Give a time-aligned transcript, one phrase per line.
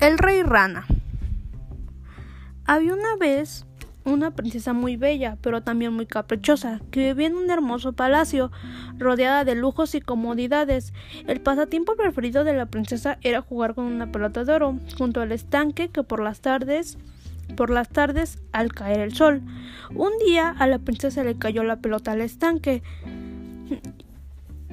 [0.00, 0.86] El rey rana.
[2.64, 3.66] Había una vez
[4.04, 8.52] una princesa muy bella, pero también muy caprichosa, que vivía en un hermoso palacio,
[8.96, 10.92] rodeada de lujos y comodidades.
[11.26, 15.32] El pasatiempo preferido de la princesa era jugar con una pelota de oro, junto al
[15.32, 16.96] estanque que por las tardes
[17.56, 19.42] por las tardes al caer el sol.
[19.94, 22.82] Un día a la princesa le cayó la pelota al estanque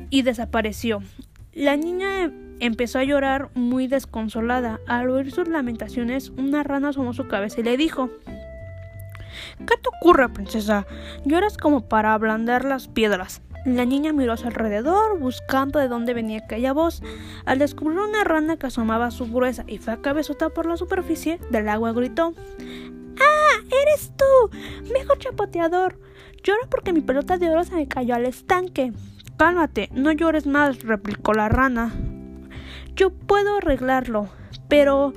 [0.10, 1.02] y desapareció.
[1.54, 2.30] La niña
[2.60, 4.80] empezó a llorar muy desconsolada.
[4.88, 8.09] Al oír sus lamentaciones, una rana asomó su cabeza y le dijo
[9.59, 10.86] ¿Qué te ocurre, princesa?
[11.26, 13.41] Lloras como para ablandar las piedras.
[13.66, 17.02] La niña miró a su alrededor, buscando de dónde venía aquella voz.
[17.46, 21.68] Al descubrir una rana que asomaba su gruesa y fue cabezota por la superficie del
[21.70, 22.34] agua, gritó:
[23.20, 23.63] ¡Ah!
[23.82, 24.55] ¡Eres tú!
[24.94, 25.99] ¡Viejo chapoteador!
[26.44, 28.94] Lloro porque mi pelota de oro se me cayó al estanque.
[29.38, 31.91] Cálmate, no llores más, replicó la rana.
[32.95, 34.30] Yo puedo arreglarlo,
[34.70, 35.12] pero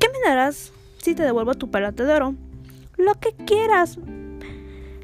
[0.00, 2.34] ¿qué me darás si te devuelvo tu pelota de oro?
[2.96, 3.98] Lo que quieras.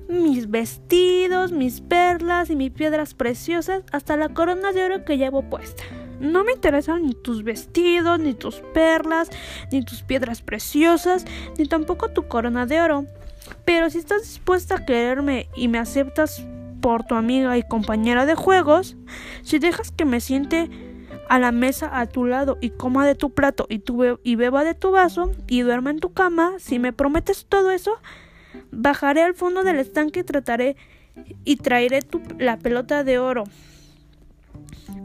[0.08, 5.42] Mis vestidos, mis perlas y mis piedras preciosas, hasta la corona de oro que llevo
[5.42, 5.84] puesta.
[6.20, 9.28] No me interesan ni tus vestidos, ni tus perlas,
[9.70, 11.26] ni tus piedras preciosas,
[11.58, 13.04] ni tampoco tu corona de oro.
[13.66, 16.44] Pero si estás dispuesta a quererme y me aceptas
[16.80, 18.96] por tu amiga y compañera de juegos,
[19.42, 20.89] si dejas que me siente
[21.30, 23.80] a la mesa a tu lado y coma de tu plato y,
[24.24, 27.92] y beba de tu vaso y duerma en tu cama, si me prometes todo eso,
[28.72, 30.76] bajaré al fondo del estanque y trataré
[31.44, 33.44] y traeré tu, la pelota de oro.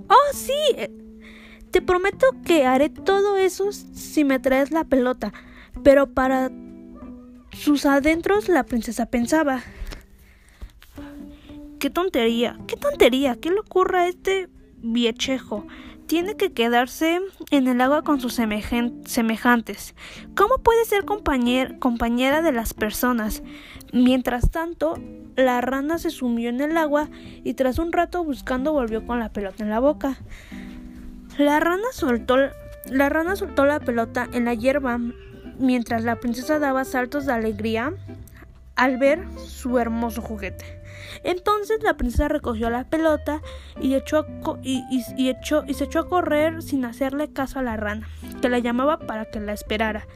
[0.08, 0.52] Oh, sí.
[1.70, 5.32] Te prometo que haré todo eso si me traes la pelota.
[5.84, 6.50] Pero para
[7.52, 9.62] sus adentros la princesa pensaba.
[11.78, 15.68] Qué tontería, qué tontería, qué le ocurre a este viechejo.
[16.08, 17.20] Tiene que quedarse
[17.52, 19.96] en el agua con sus semejantes.
[20.36, 23.42] ¿Cómo puede ser compañera de las personas?
[23.92, 25.00] Mientras tanto,
[25.36, 27.10] la rana se sumió en el agua
[27.44, 30.18] y tras un rato buscando volvió con la pelota en la boca.
[31.38, 32.38] La rana soltó
[32.86, 35.00] la rana soltó la pelota en la hierba
[35.58, 37.94] mientras la princesa daba saltos de alegría
[38.76, 40.82] al ver su hermoso juguete.
[41.24, 43.42] Entonces la princesa recogió la pelota
[43.80, 44.26] y, echó
[44.62, 48.08] y, echó, y se echó a correr sin hacerle caso a la rana,
[48.42, 50.08] que la llamaba para que la esperara.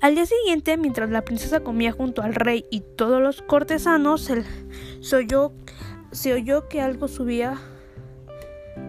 [0.00, 4.30] Al día siguiente, mientras la princesa comía junto al rey y todos los cortesanos,
[5.00, 7.58] se, oyó, que algo subía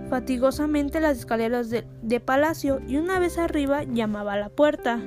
[0.10, 5.02] fatigosamente las escaleras de, de, palacio y una vez arriba llamaba a la puerta.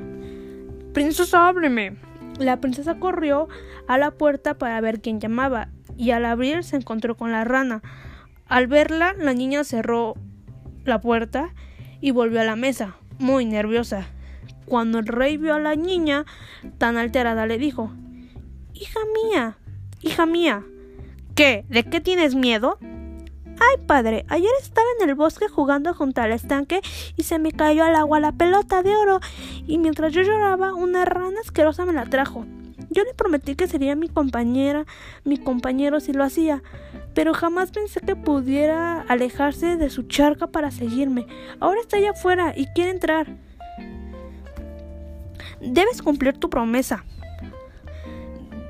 [0.92, 1.96] Princesa, ábreme.
[2.38, 3.48] La princesa corrió
[3.86, 7.82] a la puerta para ver quién llamaba y al abrir se encontró con la rana.
[8.46, 10.14] Al verla, la niña cerró
[10.84, 11.54] la puerta
[12.00, 14.06] y volvió a la mesa, muy nerviosa.
[14.66, 16.24] Cuando el rey vio a la niña
[16.78, 17.92] tan alterada, le dijo
[18.72, 19.58] Hija mía,
[20.00, 20.64] hija mía,
[21.34, 21.64] ¿qué?
[21.68, 22.78] ¿De qué tienes miedo?
[23.60, 26.80] Ay, padre, ayer estaba en el bosque jugando junto al estanque
[27.16, 29.20] y se me cayó al agua la pelota de oro
[29.66, 32.46] y mientras yo lloraba una rana asquerosa me la trajo.
[32.90, 34.84] Yo le prometí que sería mi compañera,
[35.24, 36.62] mi compañero si lo hacía,
[37.14, 41.26] pero jamás pensé que pudiera alejarse de su charca para seguirme.
[41.60, 43.26] Ahora está allá afuera y quiere entrar.
[45.60, 47.04] Debes cumplir tu promesa.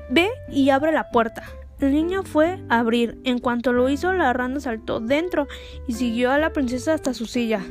[0.09, 1.43] Ve y abre la puerta.
[1.79, 3.19] El niño fue a abrir.
[3.25, 5.47] En cuanto lo hizo, la rana saltó dentro
[5.87, 7.61] y siguió a la princesa hasta su silla.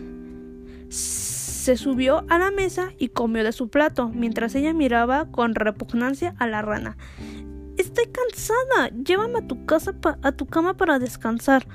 [1.64, 6.34] Se subió a la mesa y comió de su plato, mientras ella miraba con repugnancia
[6.38, 6.98] a la rana.
[7.78, 8.91] Estoy cansada.
[8.91, 11.66] Llévame a tu casa a tu cama para descansar.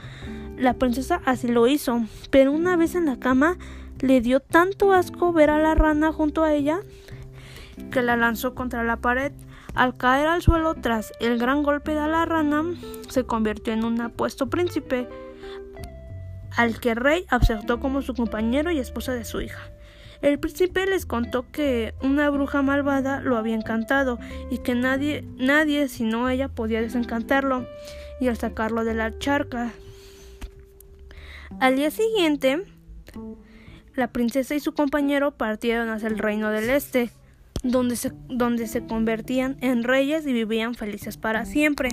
[0.59, 3.57] La princesa así lo hizo, pero una vez en la cama
[3.99, 6.81] le dio tanto asco ver a la rana junto a ella
[7.91, 9.31] que la lanzó contra la pared.
[9.73, 12.63] Al caer al suelo tras el gran golpe de la rana,
[13.07, 15.09] se convirtió en un apuesto príncipe,
[16.55, 19.59] al que el rey aceptó como su compañero y esposa de su hija.
[20.21, 24.19] El príncipe les contó que una bruja malvada lo había encantado
[24.51, 27.65] y que nadie, nadie sino ella podía desencantarlo
[28.19, 29.71] y al sacarlo de la charca.
[31.59, 32.63] Al día siguiente,
[33.95, 37.11] la princesa y su compañero partieron hacia el reino del este
[37.63, 41.89] donde se, donde se convertían en reyes y vivían felices para siempre.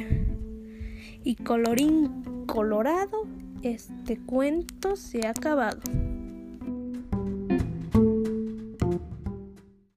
[1.24, 3.26] Y colorín colorado,
[3.62, 5.80] este cuento se ha acabado.